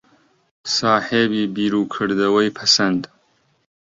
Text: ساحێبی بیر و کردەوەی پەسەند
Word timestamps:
ساحێبی 0.75 1.43
بیر 1.55 1.73
و 1.81 1.83
کردەوەی 1.93 2.53
پەسەند 2.57 3.03